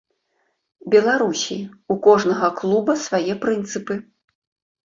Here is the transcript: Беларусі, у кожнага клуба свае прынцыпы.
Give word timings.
Беларусі, 0.93 1.57
у 1.95 1.97
кожнага 2.07 2.49
клуба 2.63 2.97
свае 3.05 3.33
прынцыпы. 3.45 4.01